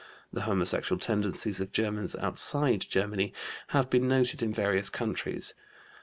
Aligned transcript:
The 0.33 0.41
homosexual 0.49 0.99
tendencies 0.99 1.61
of 1.61 1.71
Germans 1.71 2.15
outside 2.15 2.87
Germany 2.89 3.33
have 3.67 3.87
been 3.91 4.07
noted 4.07 4.41
in 4.41 4.51
various 4.51 4.89
countries. 4.89 5.53